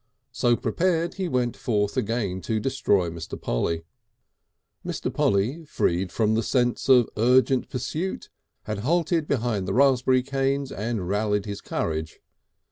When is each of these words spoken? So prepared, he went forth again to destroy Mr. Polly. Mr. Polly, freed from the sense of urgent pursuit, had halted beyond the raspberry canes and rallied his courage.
So 0.31 0.55
prepared, 0.55 1.13
he 1.13 1.27
went 1.27 1.55
forth 1.55 1.95
again 1.95 2.41
to 2.49 2.59
destroy 2.59 3.11
Mr. 3.11 3.39
Polly. 3.39 3.83
Mr. 4.83 5.13
Polly, 5.13 5.63
freed 5.65 6.11
from 6.11 6.33
the 6.33 6.41
sense 6.41 6.89
of 6.89 7.07
urgent 7.17 7.69
pursuit, 7.69 8.29
had 8.63 8.79
halted 8.79 9.27
beyond 9.27 9.67
the 9.67 9.75
raspberry 9.75 10.23
canes 10.23 10.71
and 10.71 11.07
rallied 11.07 11.45
his 11.45 11.61
courage. 11.61 12.19